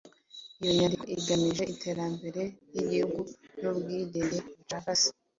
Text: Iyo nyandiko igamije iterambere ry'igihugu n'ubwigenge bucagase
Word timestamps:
Iyo 0.61 0.71
nyandiko 0.77 1.05
igamije 1.17 1.63
iterambere 1.73 2.41
ry'igihugu 2.71 3.19
n'ubwigenge 3.59 4.37
bucagase 4.57 5.09